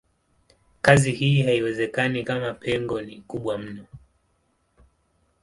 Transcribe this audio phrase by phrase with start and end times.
[0.81, 3.85] Kazi hii haiwezekani kama pengo ni kubwa mno.